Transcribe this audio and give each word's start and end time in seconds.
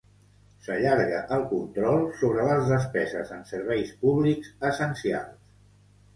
S'allarga 0.67 1.19
el 1.35 1.43
control 1.51 2.01
sobre 2.21 2.47
les 2.47 2.71
despeses 2.73 3.35
en 3.37 3.45
serveis 3.53 3.93
públics 4.01 4.51
essencials. 4.73 5.39